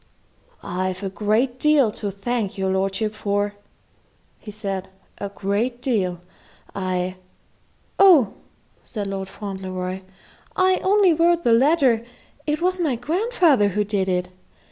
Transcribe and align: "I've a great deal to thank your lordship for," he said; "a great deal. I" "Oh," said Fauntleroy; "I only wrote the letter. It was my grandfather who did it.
"I've 0.63 1.03
a 1.03 1.11
great 1.11 1.59
deal 1.59 1.91
to 1.91 2.09
thank 2.09 2.57
your 2.57 2.71
lordship 2.71 3.13
for," 3.13 3.53
he 4.39 4.49
said; 4.49 4.87
"a 5.19 5.29
great 5.29 5.79
deal. 5.79 6.21
I" 6.73 7.17
"Oh," 7.99 8.33
said 8.81 9.13
Fauntleroy; 9.27 10.01
"I 10.55 10.77
only 10.83 11.13
wrote 11.13 11.43
the 11.43 11.53
letter. 11.53 12.03
It 12.47 12.63
was 12.63 12.79
my 12.79 12.95
grandfather 12.95 13.67
who 13.67 13.83
did 13.83 14.09
it. 14.09 14.29